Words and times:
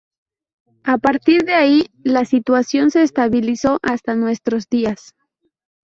A 0.83 0.97
partir 0.97 1.43
de 1.43 1.53
ahí, 1.53 1.85
la 2.03 2.25
situación 2.25 2.89
se 2.89 3.03
estabilizó 3.03 3.77
hasta 3.83 4.15
nuestros 4.15 4.67
días. 4.67 5.13